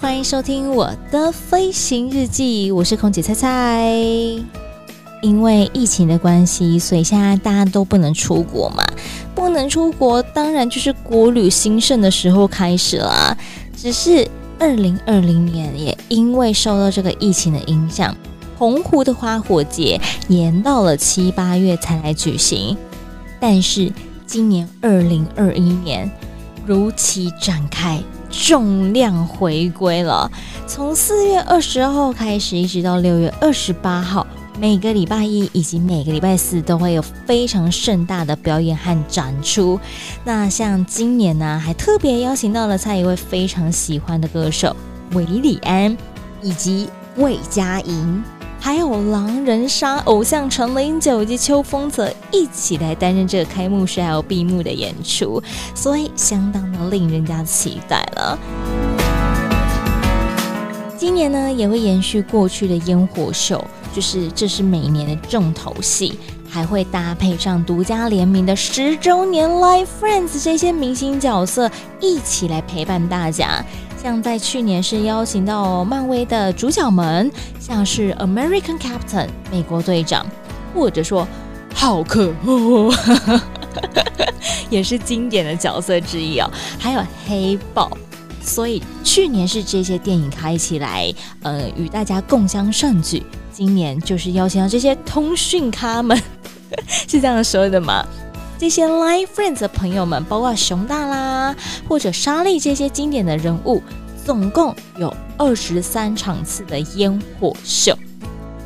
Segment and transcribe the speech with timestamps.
[0.00, 3.92] 欢迎收听我的飞行日记，我是空姐菜菜。
[5.20, 8.82] 因为疫情的关系，所以现在大家都不能出国嘛，
[9.34, 13.36] 不能出国，当然就是国旅兴盛的时候开始啦。
[13.76, 14.26] 只是
[14.58, 18.16] 二零二零年也因为受到这个疫情的影响，
[18.56, 22.74] 澎湖的花火节延到了七八月才来举行。
[23.38, 23.92] 但是
[24.26, 26.10] 今年二零二一年
[26.64, 28.02] 如期展开。
[28.30, 30.30] 重量回归了，
[30.66, 34.26] 从四月二十号开始，一直到六月二十八号，
[34.58, 39.78] 每个礼拜一以及每个礼拜四都会有非常盛大的表演和展出。
[40.24, 44.74] 那像今年呢，还特别邀请到了蔡一位非常喜欢的歌手
[45.12, 45.96] 韦礼安
[46.40, 48.22] 以及魏佳莹。
[48.60, 55.42] 还有狼人杀偶像陈零九以及秋风泽一起来担任这个开幕式还有闭幕的演出，
[55.74, 58.38] 所以相当的令人家期待了。
[60.98, 73.64] 今年呢也会延续过去的烟火秀，就是这是每年的重头戏，还会搭配上独家联名的十周年 Live Friends 这些明星角色一起来陪伴大家。
[74.02, 80.24] 像在去年是邀请到漫威的主角们，像是 American Captain 美国队长，
[80.74, 81.28] 或者说
[81.74, 82.90] 浩克，呵
[83.26, 83.40] 呵
[84.70, 86.50] 也是经典的角色之一哦。
[86.78, 87.90] 还有黑豹，
[88.42, 91.12] 所以去年是这些电影开起来，
[91.42, 93.22] 呃，与大家共襄盛举。
[93.52, 96.18] 今年就是邀请到这些通讯咖们，
[97.06, 98.02] 是这样说的吗？
[98.60, 101.56] 这些 Line Friends 的朋友们，包括熊大啦，
[101.88, 103.82] 或者莎莉这些经典的人物，
[104.22, 107.96] 总共有二十三场次的烟火秀。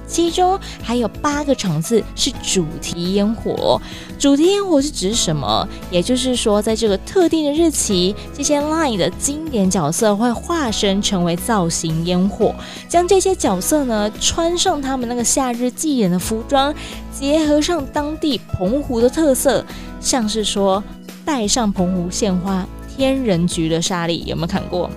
[0.06, 3.80] 其中还有八个场次是主题烟火。
[4.18, 5.66] 主题烟火是指什么？
[5.90, 12.54] 也就是说，在这个特定的日期，这些 LINE 的经典角色会化身成为造型烟火，
[12.88, 16.74] 将这些角色呢穿上他们那个夏日祭典的服装，
[17.12, 19.64] 结合上当地澎湖的特色，
[20.00, 20.82] 像是说
[21.24, 22.66] 带上澎湖县花
[22.96, 24.88] 天人菊的沙粒，有没有看过？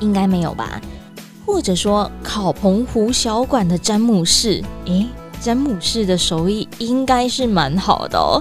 [0.00, 0.80] 应该没有吧。
[1.48, 5.06] 或者说烤澎湖小馆的詹姆士，诶，
[5.40, 8.36] 詹姆士的手艺应该是蛮好的哦。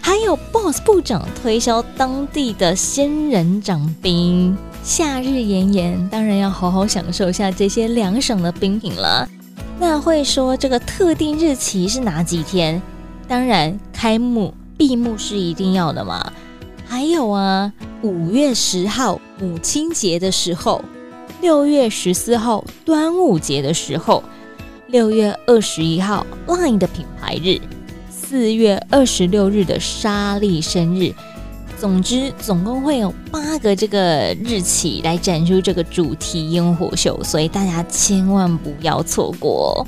[0.00, 9.28] 还有 BOSS 部长推销当地的仙人掌冰，夏日炎炎，当然要好好享受一下这些凉爽的冰品了。
[9.78, 12.80] 那会说这个特定日期是哪几天？
[13.28, 16.32] 当然开幕闭幕是一定要的嘛。
[16.88, 20.82] 还有啊，五月十号母亲节的时候。
[21.46, 24.20] 六月十四号端午节的时候，
[24.88, 27.60] 六月二十一号 LINE 的品牌日，
[28.10, 31.14] 四月二十六日的莎莉生日，
[31.78, 39.86] 总之总共会有八个这个日期来展出这个主题烟火秀，所以大家千万不要错过。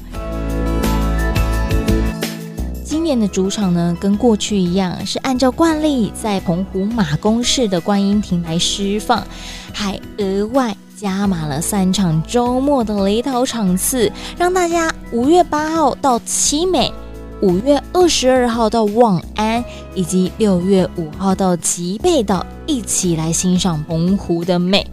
[2.85, 9.27] 今年的主场呢，跟过去一样，是按照惯例在澎湖马公市的观音亭来释放，
[9.73, 10.77] 还额外。
[11.01, 16.93] 加码了三场周末的离岛场次，让大家五月八号到七美，
[17.41, 19.65] 五月二十二号到望安，
[19.95, 24.85] 以及六月五号到吉贝岛一起来欣赏澎湖的美。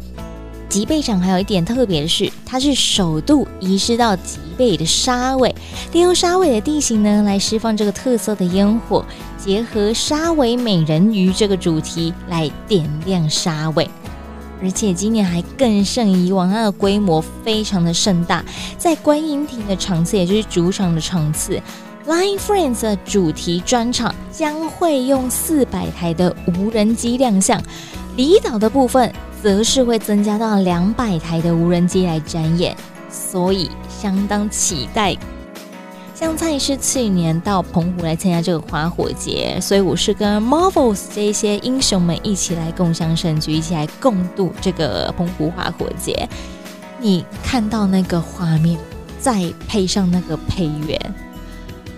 [0.70, 5.56] 吉贝场还有一点特别的是，它是首度移师到吉贝的沙尾，
[5.92, 9.04] 利用沙尾的地形呢来释放这个特色的烟火，
[9.44, 13.90] 结合沙尾美人鱼这个主题来点亮沙尾。
[14.62, 18.44] 而且今年还更胜以往，它的规模非常的盛大，
[18.78, 21.62] 在观音亭的场次，也就是主场的场次
[22.08, 27.62] ，Line Friends 的主题专场将会用四百台的无人机亮相，
[28.16, 29.14] 离岛的部分
[29.44, 32.76] 则是会增加到两百台的无人机来展演，
[33.10, 35.16] 所以相当期待。
[36.18, 46.28] 香菜是去年到澎湖来参加这个花火节，所以我是跟 Marvels 这些英雄们一起来共襄盛举，一起来共度这个澎湖花火节。
[47.02, 48.80] 你看到那个画面，
[49.20, 50.98] 再配上那个配乐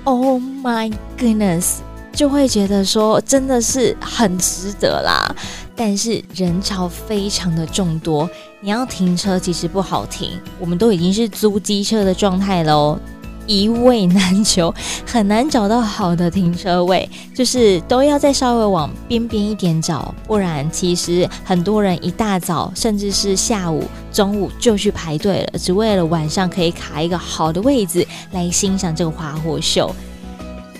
[0.03, 1.75] ，Oh my goodness，
[2.11, 5.31] 就会觉得说真的是很值得啦。
[5.75, 8.27] 但是人潮非常的众多，
[8.61, 12.99] 你要停车其实不好停，我们都已经是租机车的状态了。
[13.47, 14.73] 一位难求，
[15.05, 29.89] 很难找到好的停车位，就是都要再稍微往边边一点找，不然其实很多人一大早甚至是下午、中午就去排队了，只为了晚上可以卡一个好的位置来欣赏这个花火秀。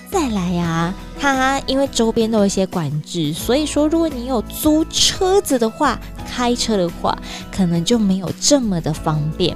[0.10, 7.18] 再来呀、啊，它因为周边都有一些管制，所以说如果你有租车子的话，开车的话，
[7.52, 9.56] 可能就没有这么的方便。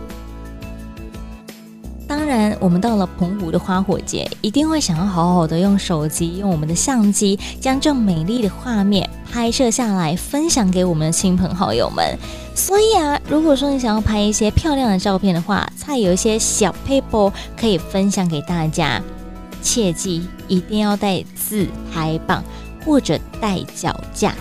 [2.12, 12.20] 当然，我们到了澎湖的花火节，一定会想要好好的用手机、用我们的相机，将这美丽的画面拍摄下来，分享给我们的亲朋好友们。
[12.54, 19.02] 所以啊，如果说你想要拍一些漂亮的照片的话，才有一些小 paper 可以分享给大家。
[19.62, 22.44] 切记一定要带自拍棒
[22.84, 24.36] 或者带脚架。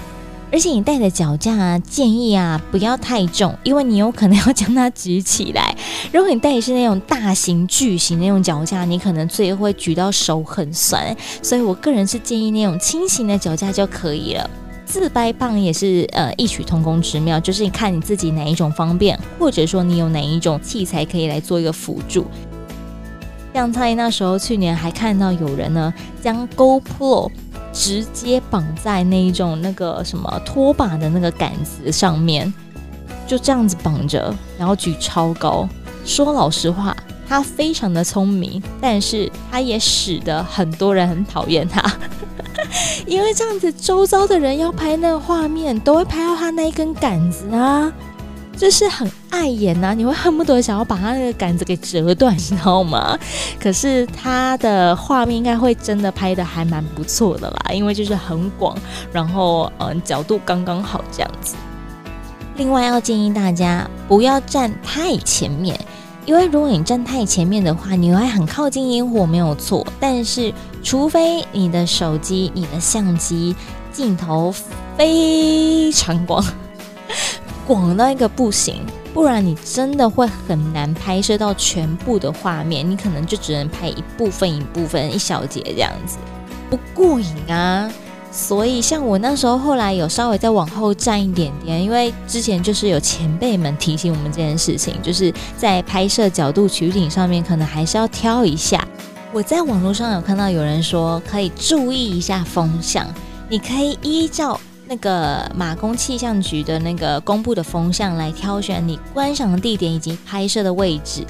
[0.53, 5.77] 而且你带的脚架啊，建议啊不要太重，因为你有可能要将它举起来。
[6.13, 11.17] 如果你带的是那种大型巨型那种脚架，你可能最后会举到手很酸。
[11.41, 14.51] 所以我个人是建议那种轻型的脚架就可以了。
[14.85, 22.27] 自拍棒也是呃异曲同工之妙，就是你看你自己哪一种方便，或者说你有哪一种器材可以来做一个辅助。
[23.55, 27.31] 像蔡那时候去年还看到有人呢将 GoPro。
[27.73, 32.53] 直接绑在那一种那个什么拖把的那个杆子上面，
[33.27, 35.69] 就这样子绑着，然后举超高。
[36.05, 36.97] 说老实话，
[37.29, 41.83] 他非常的聪明，但是他也使得很多人很讨厌他，
[43.07, 47.93] 因为这样子周遭的人要拍那个画面，都会拍到他那一根杆子啊。
[48.61, 53.19] 就是很碍眼呐、你会恨不得想要把它那个杆子给折断，你知道吗？
[53.59, 58.77] 可是它的画面应该会真的拍得还蛮不错的啦，因为就是很广，
[59.11, 61.55] 然后嗯角度刚刚好这样子。
[62.57, 65.81] 另外要建议大家不要站太前面，
[66.27, 70.53] 因为如果你站太前面的话，你会很靠近烟火没有错，但是
[70.83, 73.57] 除非你的手机、你的相机
[73.91, 74.55] 镜头
[74.99, 76.45] 非常广。
[77.71, 78.85] 广到一个不行，
[79.15, 86.17] 不然你真的会很难拍摄到全部的画面，你可能就只能拍一部分、一部分、一小节这样子，
[86.69, 87.89] 不过瘾啊。
[88.33, 98.85] 所以像我那时候后来有稍微再往后站一点点，因为之前就是有前辈们提醒我们这件事情，就是在拍摄角度取景上面可能还是要挑一下。
[99.33, 103.07] 我在网络上有看到有人说可以注意一下风向，
[103.49, 104.61] 你可以依照。
[104.91, 111.25] 那个马公气象局的那个公布的风向来挑选你观赏的地点以及拍摄的位置。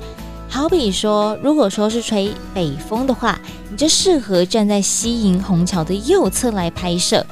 [0.48, 3.38] 好比说，如果说是吹北风的话，
[3.70, 7.22] 你就适合站在西营虹桥的右侧来拍摄；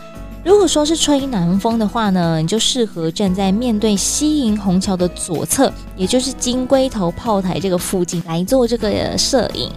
[0.44, 9.72] 如果说是吹南风的话呢，你就适合站在面对西营虹桥的左侧，也就是金龟头炮台这个附近来做这个摄影。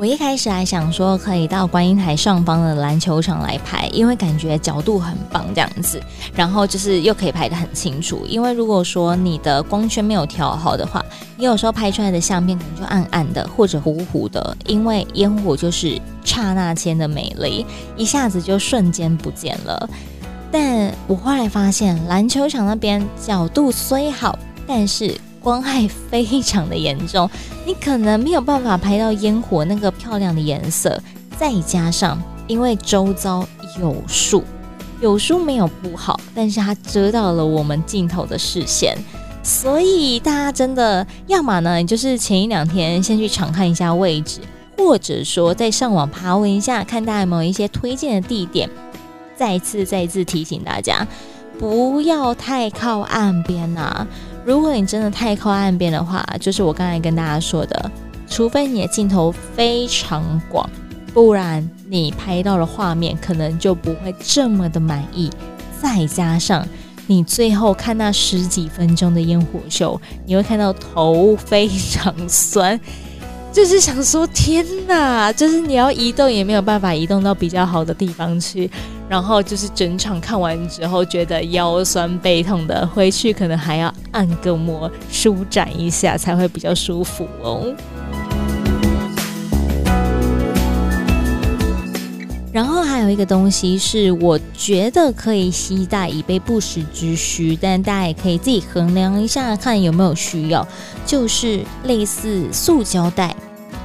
[0.00, 6.00] 我一开始还想说可以到观音台上方的篮球场来拍，因为感觉角度很棒这样子，
[6.34, 8.24] 然后就是又可以拍得很清楚。
[8.26, 11.04] 因为如果说你的光圈没有调好的话，
[11.36, 19.86] 你有时候拍出来的相片可能就暗暗的或者糊糊的，因为烟火就是刹那间的美丽，一下子就瞬间不见了。
[20.50, 25.14] 但我后来发现篮球场那边角度虽好，但是。
[25.40, 27.28] 光害非常的严重，
[27.66, 31.00] 你可能没有办法拍到烟火那个漂亮的颜色。
[31.38, 33.46] 再加上，因为周遭
[33.80, 34.44] 有树，
[35.00, 38.94] 有树没有不好，但是它遮到了我们镜头的视线，
[39.42, 44.40] 所以大家真的要么呢，你就是前一两天先去查看一下位置，
[44.76, 48.68] 或者说再上网爬文一下，看大家有没有一些推荐的地点。
[49.34, 51.06] 再次再次提醒大家，
[51.58, 54.06] 不要太靠岸边啊。
[54.44, 57.90] 如果你真的太靠岸边的话，就是我刚才跟大家说的，
[58.28, 60.68] 除非你的镜头非常广，
[61.12, 65.30] 不然你拍到的画面可能就不会这么的满意。
[65.80, 66.66] 再加上
[67.06, 72.78] 你最后看那十几分钟的烟火秀，你会看到头非常酸。
[73.52, 75.32] 就是想说，天哪！
[75.32, 78.70] 就是你要移动也没有办法移动到比较好的地方去，
[79.10, 87.74] 然后就是整场看完之后觉得腰酸背痛的，回去可能还要按个摩舒展一下才会比较舒服哦。
[92.52, 100.64] 然后还有一个东西是我觉得可以携带以备不时之需，但大家也可以自己衡量一下，看有没有需要，
[101.04, 103.34] 就是类似塑胶袋。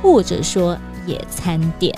[0.01, 0.77] 或者说
[1.07, 1.91] 野餐垫，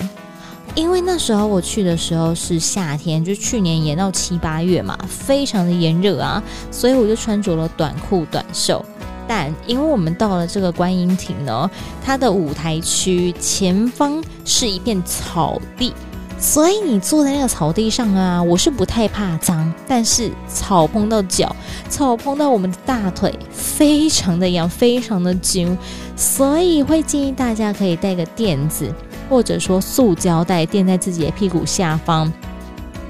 [0.78, 8.80] 因为那时候我去的时候是夏天，就去年延到七八月嘛，非常的炎热啊，所以我就穿着了短裤短袖。
[9.26, 11.68] 但因为我们到了这个观音亭呢，
[12.00, 15.92] 它的舞台区前方是一片草地，
[16.38, 21.54] 所以你坐在那个草地上啊，我是不太怕脏，但是草碰到脚，
[21.88, 25.76] 草碰到我们的大腿，非常的痒，非常的紧，
[26.14, 28.94] 所以会建议大家可以带个垫子，
[29.28, 32.32] 或者说塑胶袋垫在自己的屁股下方。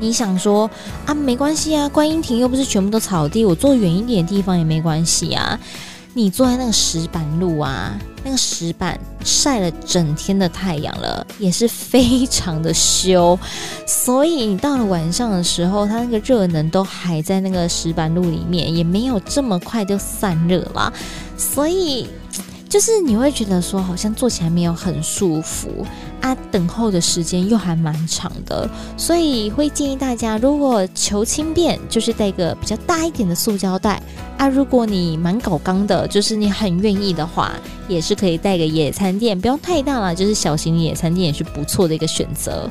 [0.01, 0.71] 你想说
[1.07, 5.59] 啊，没关系啊，观音亭又不是全部都草地，我坐远一点地方也没关系啊。
[6.15, 13.39] 你坐在那个石板路啊，那个石板晒了整天的太阳了，也是非常的羞，
[13.87, 20.93] 所以你到了晚上的时候，它那个热能都还在那个石板路里面，也没有这么快就散热了，
[21.37, 22.09] 所以。
[22.69, 25.87] 就是你会觉得说，好像坐起来没有很舒服
[26.21, 34.03] 啊，等候的时间又还蛮长的，所以会建议大家，如果求轻便，就是带个比较大一点的塑胶袋
[34.37, 34.47] 啊。
[34.49, 37.55] 如果你蛮搞刚的，就是你很愿意的话，
[37.89, 42.71] 也是可以带个野餐垫，不用太大了，就是小型野餐垫也是不错的一个选择。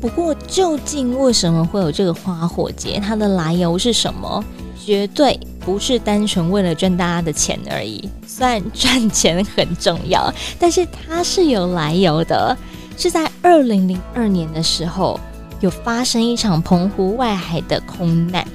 [0.00, 2.98] 不过，究竟为什么会有这个花火节？
[2.98, 4.42] 它的来由是什么？
[4.82, 8.08] 绝对不是单纯为了赚大家的钱而已。
[8.26, 12.56] 虽然赚钱很重要，但是它是有来由的。
[12.96, 15.20] 是在二零零二年的时候，
[15.60, 18.46] 有发生一场澎湖外海的空难。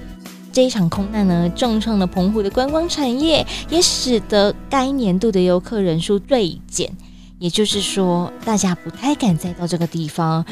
[0.52, 6.92] 这一场空难呢，重创了澎湖的观光产业，也使得该年度的游客人数锐减。
[7.38, 10.44] 也就是说，大家不太敢再到这个地方。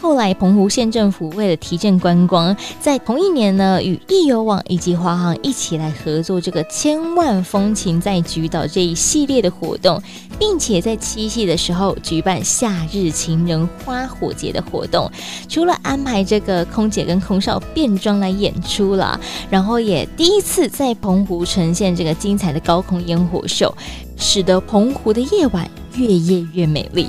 [0.00, 10.00] 后来，澎湖县政府为了提振观光，在同一年呢，与易游网以及华航一起来合作这个“千万风情在菊岛”这一系列的活动，
[10.38, 15.10] 并且在七夕的时候举办夏日情人花火节的活动。
[15.48, 23.74] 除了安排这个空姐跟空少变装来演出了，然后也第一次在澎湖呈现这个精彩的高空烟火秀，
[24.16, 27.08] 使得澎湖的夜晚越夜越美丽。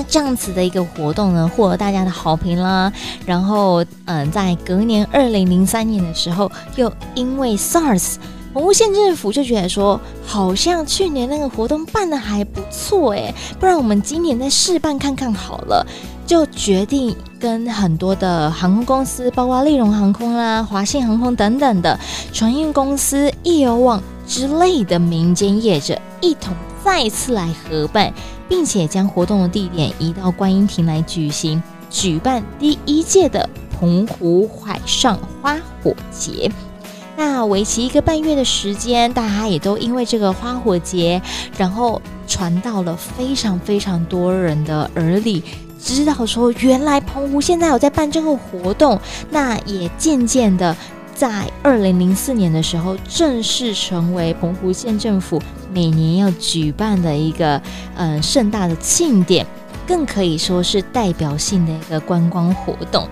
[0.00, 2.90] 那这样子的一个活动呢，获得大家的好评啦。
[3.26, 8.14] 然后，嗯，在隔年二零零三年的时候，又因为 SARS，
[8.54, 15.86] 澎湖县政府就觉得说，好像去年那个活动办的还不错诶，不然我们今年再试办看看好了，
[16.26, 22.00] 就决定跟很多的航空公司，包括立荣航空啦、华信航空等等的
[22.32, 26.54] 船运公司、易游网之类的民间业者一同
[26.90, 28.12] 再次来合办。
[28.48, 36.50] 并且将活动的地点移到观音亭来举行，举办第一届的澎湖海上花火节。
[37.16, 41.22] 那为期一个半月的时间，大家也都因为这个花火节，
[41.56, 45.44] 然后传到了非常非常多人的耳里，
[45.78, 49.00] 知道说原来澎湖现在有在办这个活动。
[49.30, 50.76] 那也渐渐的。
[51.14, 55.40] 在二零零四年的时候，正式成为澎湖县政府
[55.72, 57.60] 每年要举办的一个
[57.96, 59.46] 嗯盛大的庆典，
[59.86, 63.08] 更可以说是代表性的一个观光活动。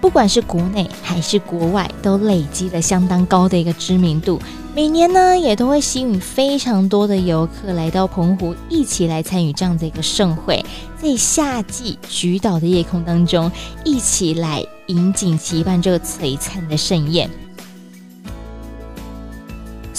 [0.00, 4.38] 不管是国内还是国外，都累积了相当高的一个知名度。
[4.74, 10.62] 每年呢，也都会吸引非常多的游客来到澎湖，一起来参与这样的一个盛会，
[11.00, 13.50] 在夏季菊岛的夜空当中，
[13.82, 17.30] 一起来引颈期盼这个璀璨的盛宴。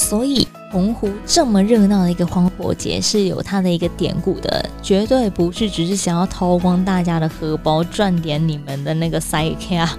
[0.08, 9.98] 所以，澎湖这么热闹的一个花火节是有它的一个典故的，绝对不是只是想要掏光大家的荷包，赚点你们的那个塞卡。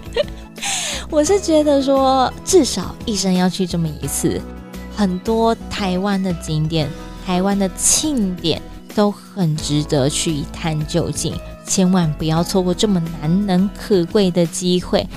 [1.08, 4.38] 我是觉得说，至少一生要去这么一次。
[4.94, 6.86] 很多台湾的景点、
[7.24, 8.60] 台湾的庆典
[8.94, 11.34] 都很值得去一探究竟，
[11.66, 15.08] 千万不要错过这么难能可贵的机会，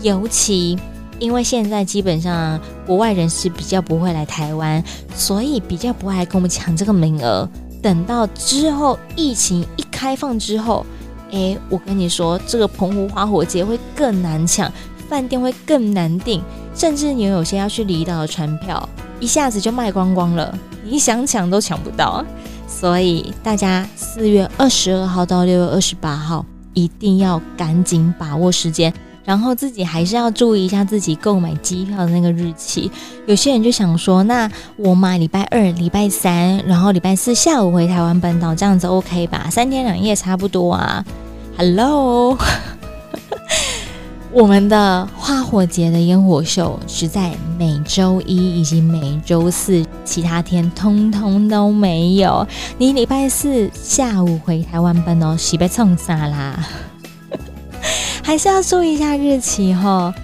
[0.00, 0.78] 尤其。
[1.18, 4.82] 因为现在基本上国外人士比较不会来台湾，
[5.14, 7.48] 所以比较不会来跟我们抢这个名额。
[7.82, 10.84] 等到之后疫情一开放之后，
[11.30, 14.72] 诶，我跟你说，这个澎湖花火节会更难抢，
[15.08, 16.42] 饭店会更难订，
[16.74, 18.88] 甚至你有些要去离岛的船票，
[19.20, 22.24] 一下子就卖光光了，你想抢都抢不到。
[22.66, 26.44] 所以大家四月二十二号到六月二十八号，
[26.74, 28.92] 一定要赶紧把握时间。
[29.28, 32.90] 然后自己还是要注意一下自己购买机票的那个日期。
[33.26, 39.46] 有些人就想说，那我买礼拜二、礼拜三，然后礼拜四下午回台湾本岛，这样子 OK 吧？
[39.50, 41.04] 三天两夜差不多啊。
[41.58, 42.38] Hello，
[44.32, 52.48] 我们的花火节的烟火秀只在每周一以及每周四，其他天通通都没有。
[52.78, 56.66] 你礼拜四下午回台湾奔哦，是被冲啥啦？
[58.22, 60.14] 还是要注意一下日期哈。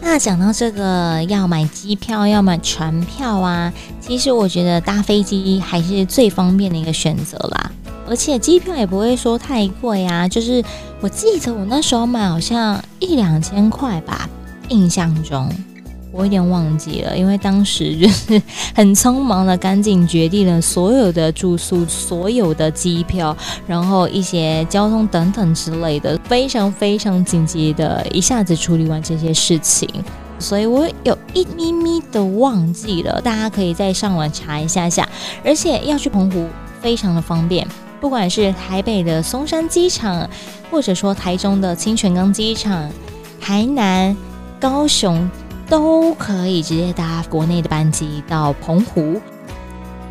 [0.00, 7.70] 那讲到这个，要买机票，要买船票啊，其实我觉得搭飞机还是最方便的一个选择啦。
[8.08, 10.62] 而且机票也不会说太贵啊，就是
[11.00, 14.28] 我记得我那时候买好像一两千块吧，
[14.68, 15.48] 印象中
[16.12, 18.40] 我有点忘记了，因为当时就是
[18.74, 23.34] 很匆忙的，赶紧决定了所有的住宿、所有的机票，
[23.66, 29.88] 然后一些交通等等之类的，非常非常紧急的，一下子处理完这些事情，
[30.38, 35.08] 所以我有一咪咪的忘记了，大家可以再上网查一下下，
[35.42, 36.46] 而且要去澎湖
[36.82, 37.66] 非常的方便。
[38.02, 40.28] 不管是台北的松山机场，
[40.70, 42.90] 或者说台中的清泉岗机场，
[43.40, 44.14] 台南、
[44.60, 45.30] 高雄
[45.72, 49.18] 都可以直接搭国内的班机到澎湖。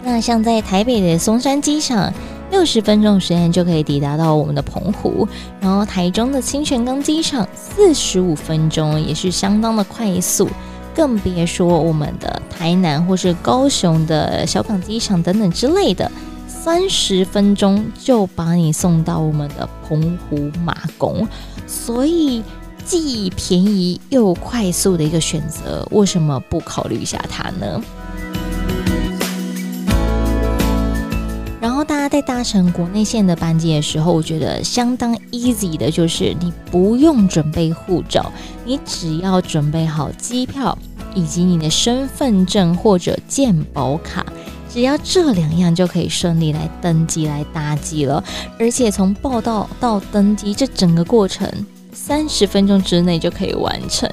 [0.02, 2.12] 那像在台北的松山机场，
[2.50, 5.28] 六十分钟时间就可以抵达到我们的澎湖。
[5.60, 10.50] 然后台中的清泉岗机场四十五分钟也是相当的快速，
[10.96, 16.12] 更别说我们的台南或是高雄的小港机场等等之类的。
[16.48, 21.28] 三十分钟就把你送到我们的澎湖马公，
[21.68, 22.42] 所以
[22.92, 27.82] 既便宜又快速的一个选择，为什么不考虑一下它呢？
[31.62, 38.30] 然后大家在搭乘国内线的班机的时候，我觉得相当 easy 的就是你不用准备护照，
[38.66, 40.78] 你只要准备好机票
[41.16, 44.26] 以及你的身份证或者健保卡。
[44.70, 48.22] 只要这两样就可以顺利来登机来搭机了，
[48.60, 51.50] 而且从报到到登机这整个过程
[52.04, 54.10] 三十分钟之内就可以完成。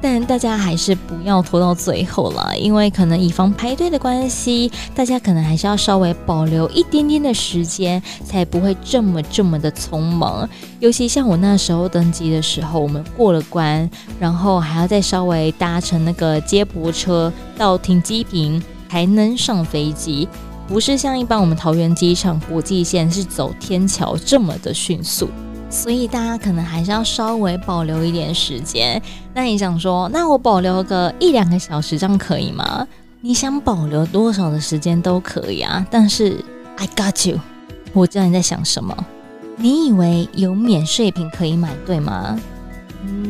[0.00, 10.48] 但大家还是不要拖到最后了，因为可能以防排队的关系，大家可能还是要稍微保留一点点的时间，才不会这么这么的匆忙。
[10.80, 13.88] 尤其像我那时候登机的时候，我们过了关，
[14.18, 18.62] 然后还要再稍微搭乘那个接驳车到停机坪。
[18.88, 20.26] 才能上飞机，
[20.68, 25.28] 不是像一般我们桃园机场国际线是走天桥这么的迅速，
[25.76, 29.00] 所以大家可能还是要稍微保留一点时间。
[29.34, 32.88] 那你想说，那我保留个一两个小时，这样可以吗？
[33.20, 35.86] 你想保留多少的时间都可以啊。
[35.90, 36.42] 但是
[36.78, 37.38] I got you，
[37.92, 38.96] 我知道你在想什么。
[39.56, 42.40] 你以为有免税品可以买，对吗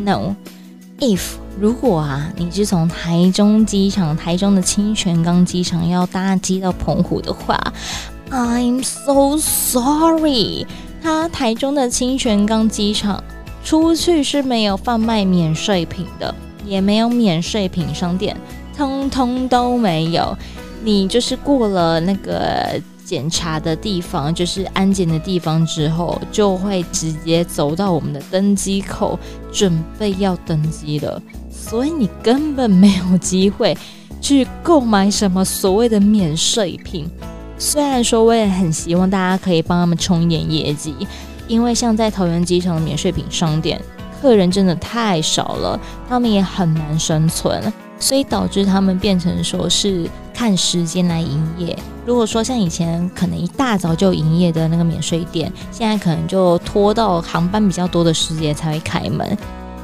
[0.05, 1.23] ？No，if。
[1.59, 7.59] 如果啊，你是从台中机场、台中的清泉岗机场要搭机到澎湖的话
[8.31, 10.67] ，I'm so sorry，
[11.07, 13.23] 它台中的清泉岗机场
[13.63, 18.37] 出去是没有贩卖免税品的，也没有免税品商店，
[18.77, 20.37] 通通都没有。
[20.83, 22.73] 你就是过了那个
[23.05, 29.17] 检查的地方，就是安检的地方之后，就会直接走到我们的登机口，
[29.53, 31.23] 准备要登机了。
[31.49, 33.79] 所以你根本没有机会
[34.21, 37.09] 去购买什么所谓的免税品。
[37.59, 40.95] 虽然说我也很希望大家可以帮他们冲一点业绩，
[41.49, 43.81] 因为像在桃园机场的免税品商店，
[44.21, 51.77] 客人真的太少了，他们也很难生存，所以导致他们变成说是看时间来营业。
[52.05, 59.37] 如果说像以前可能一大早就营业的那个免税店，现在可能就拖到航班比较多的时间才会开门。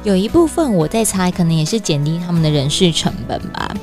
[0.03, 3.75] 有一部分我在猜，可能也是减低他们的人事成本吧。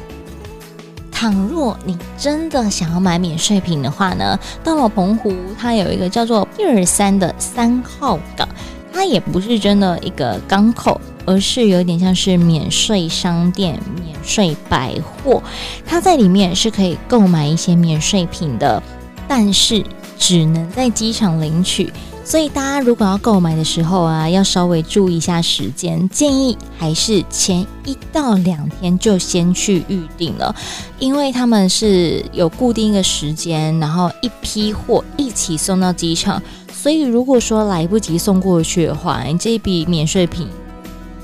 [1.20, 8.48] 倘若你真的想要买免税品的话呢，到了澎湖，它有一个叫做 Pier 3的三号港，
[8.90, 15.42] 它也不是真的一个港口，而是有点像是免税商店、免税百货，
[15.84, 18.82] 它在里面是可以购买一些免税品的，
[19.28, 19.84] 但是
[20.18, 21.92] 只能在机场领取。
[22.22, 30.54] 所以大家如果要购买的时候啊，要稍微注意一下时间，建议还是前一到两天就先去预定了，
[31.00, 36.40] 因为他们是有固定一个时间，然后一批货一起送到机场，
[36.72, 40.46] 所以如果说来不及送过去的话，你这笔免税品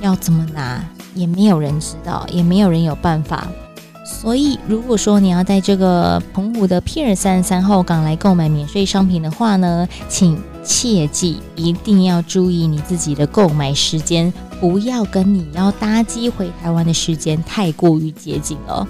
[0.01, 3.47] 要怎么拿，也没有人知道，也没有人有办法。
[4.05, 10.37] 所以如果说你要在这个澎湖的 Pier 3三号港来购买免税商品的话呢，请。
[10.67, 18.87] 切记一定要注意你自己的购买时间，不要跟你要搭机回台湾的时间太过于接近了。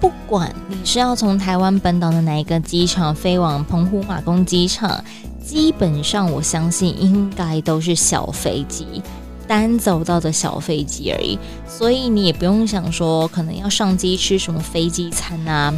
[0.00, 5.04] 不管你是要从台湾本岛的哪一个机场飞往澎湖马公机场，
[5.44, 9.02] 基本上我相信应该都是小飞机。
[9.48, 15.72] 单走道的小飞机而已，所以你也不用想说可能要上机吃什么飞机餐啊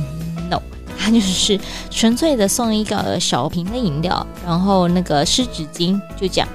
[1.01, 1.59] 它就是
[1.91, 6.49] 纯粹的送一个小瓶的饮料，然后那个湿纸巾，就这样，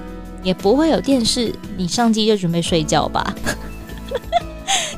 [0.43, 3.35] 也不会有电视，你上机就准备睡觉吧。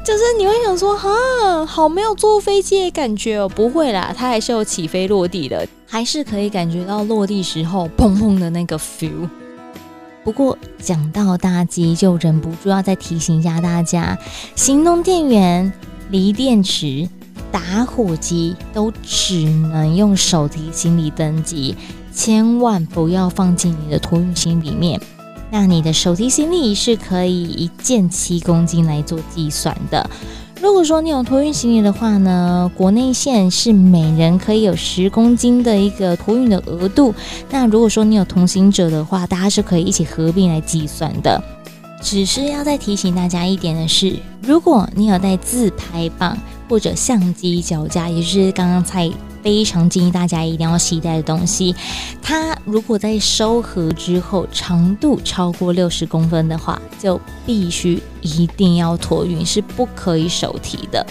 [0.04, 9.30] 就是你会想说，哈，好没有坐飞机的感觉哦，不会啦，它还是有起飞落地的，还是可以感觉到落地时候砰砰的那个 feel。
[10.24, 14.18] 不过讲到大机，就忍不住要再提醒一下大家，
[14.56, 15.72] 行动电源、
[16.10, 17.10] 锂电池、
[17.52, 21.76] 打火机都只能用手提行李登机，
[22.14, 25.00] 千万不要放进你的托运行里面。
[25.50, 30.10] 那你的手提行李是可以一件七公斤来做计算的。
[30.62, 37.14] 如果说你有托运行李的话呢，国内线是每人可以有十公斤的一个托运的额度。
[37.52, 41.42] 那如果说你有同行者的话，大家是可以一起合并来计算的。
[42.10, 46.38] 只是要再提醒大家一点的是，如果你有带自拍棒
[46.70, 49.12] 或者相机脚架，也就是刚刚才。
[49.44, 51.74] 非常建议大家一定要携带的东西，
[52.22, 61.06] 它如果在收合之后长度超过六十公分的话，就必须一定要托运，是不可以手提的。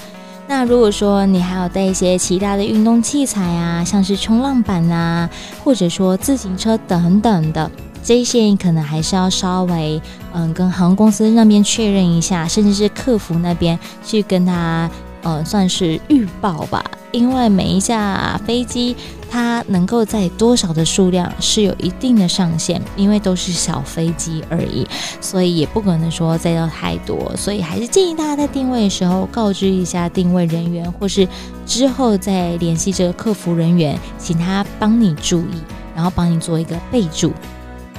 [0.46, 5.30] 那如果说你还有带一些其他的运动器材啊，像是冲浪板啊，
[5.64, 7.70] 或者说自行车等等的，
[8.06, 10.00] 这一些可能还是要稍微
[10.32, 14.88] 嗯跟航空公司那边确认一下，甚至是客服那边去跟他
[15.24, 16.84] 嗯算是预报吧。
[17.10, 18.94] 因为每一架飞机
[19.30, 24.86] 它能够载多少的数量是有一定的上限，因为都是小飞机而已，
[25.20, 31.26] 所以也不可能说载到太多，所以还是建议大家在定位的时候告知一下定位人员，或是
[31.64, 35.62] 之后再联系这个客服人员，请他帮你注意，
[35.94, 37.32] 然后帮你做一个备注。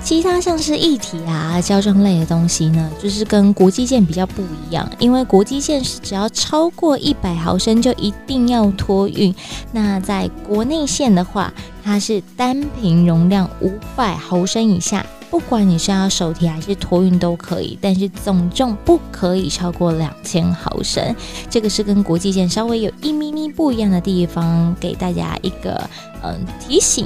[0.03, 9.35] 其他像是液体啊、胶状类的东西呢，就是跟国际线比较不一样，因为国际线是只要超过一百毫升就一定要托运，
[9.73, 21.13] 那在国内线的话，它是单瓶容量五百毫升以下，不管你是要手提还是托运都可以，但是总重不可以超过两千毫升，
[21.49, 25.89] 这个是跟国际线稍微有一咪咪不一样的地方，给大家一个
[26.23, 27.05] 嗯提醒。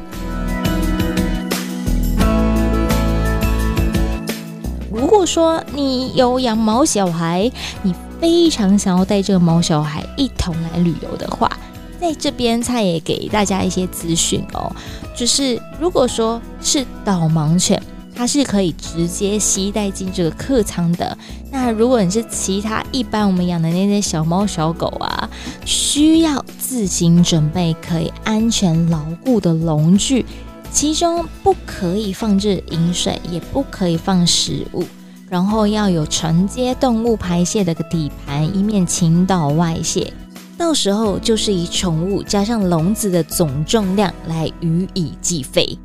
[5.02, 11.50] 如果说你有养毛小孩，你非常想要带这个毛小孩一同来旅游的话，
[12.00, 14.72] 在这边他也给大家一些资讯哦。
[15.18, 17.82] 就是如果说是导盲犬，
[18.16, 21.18] 它是可以直接携带进这个客舱的。
[21.50, 25.28] 那如果你是其他一般我们养的那些小猫小狗啊，
[25.66, 30.24] 需要自行准备可以安全牢固的笼具。
[30.72, 34.84] 其中不可以放置饮水，也不可以放食物，
[35.30, 40.12] 然后要有承接动物排泄的底盘，以免倾倒外泄。
[40.58, 45.78] 到时候就是以宠物加上笼子的总重量来予以计费。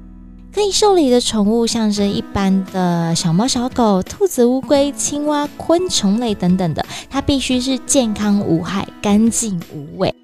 [0.54, 10.14] 可以受理的宠物，像是一般的小猫、小狗、兔子、乌龟、青蛙、昆虫类等等的，它必须是健康无害、干净无味。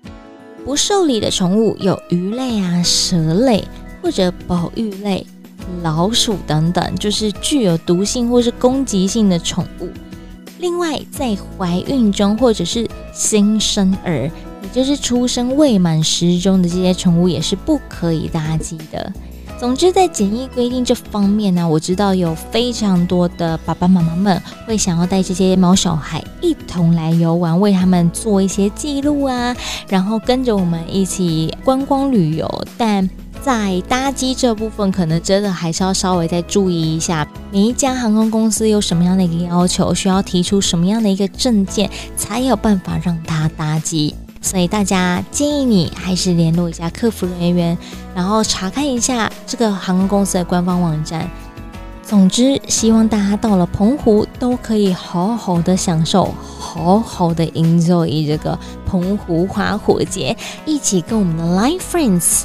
[0.64, 3.64] 不受理的宠物有鱼类啊、蛇类。
[4.02, 5.24] 或者保育类、
[5.82, 9.88] 老鼠等等，就是具有毒性或是攻击性的宠物。
[10.58, 14.30] 另外，在怀孕中或者是新生儿，
[14.62, 19.12] 也就是出生未满十周的这些宠物，也是不可以搭机的。
[19.58, 29.56] 总之，在检疫规定这方面呢，我知道有非常多的爸爸妈妈们会想要带这些毛小孩一同来游玩，为他们做一些记录啊，
[29.88, 33.08] 然后跟着我们一起观光旅游，但。
[33.44, 44.14] 在搭机这部分，可能真的还是要稍微再注意一下，每一家航空公司有什么样的一个要求，需要提出什么样的一个证件，才有办法让他搭机。
[44.40, 47.76] 所以大家建议你还是联络一下客服人员，
[48.14, 51.28] 然后查看一下这个航空公司的官方网站。
[52.04, 62.42] 总之，希望大家到了澎湖都可以好好的享受，好好的 enjoy 这个澎湖花火节，一起跟我们的 Line Friends。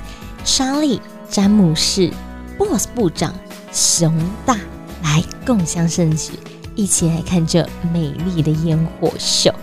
[0.47, 2.09] 莎莉、詹姆士、
[2.57, 3.33] Boss 部长、
[3.73, 4.55] 熊大
[5.03, 6.31] 来共襄盛举，
[6.73, 9.53] 一起来看这美丽的烟火秀。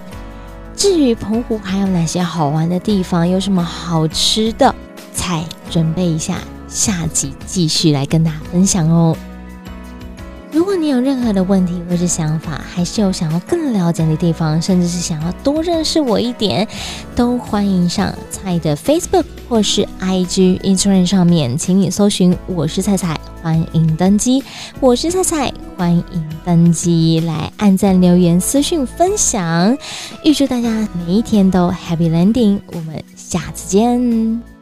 [0.77, 4.75] 至于澎湖还有哪些好玩的地方，有什么好吃的
[5.15, 9.17] 菜，准备一下，下集继续来跟大家分享哦。
[10.53, 16.69] 如果你有任何的问题或者想法，还是有想要更了解的地方，甚至是想要多认识我一点，
[17.17, 19.25] 都欢迎上菜的 Facebook。
[19.49, 24.43] 或是 IG、Instagram 上面，请你搜寻“我是菜菜”，欢迎登机。
[24.81, 29.77] 我是菜菜，欢迎登机，来按赞、留言、私讯分享。
[30.23, 34.54] 预祝大家每一天都 Happy Landing，我们下次见。